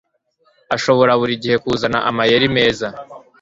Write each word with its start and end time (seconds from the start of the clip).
ashobora 0.75 1.11
buri 1.19 1.33
gihe 1.43 1.55
kuzana 1.63 1.99
amayeri 2.09 2.47
meza 2.55 2.87